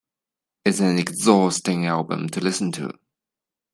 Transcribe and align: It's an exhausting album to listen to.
It's 0.65 0.79
an 0.79 0.97
exhausting 0.97 1.85
album 1.85 2.27
to 2.29 2.39
listen 2.39 2.71
to. 2.71 2.97